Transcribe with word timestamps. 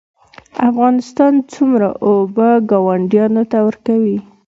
افغانستان 0.69 1.33
څومره 1.53 1.87
اوبه 2.07 2.49
ګاونډیانو 2.71 3.43
ته 3.51 3.57
ورکوي؟ 3.67 4.17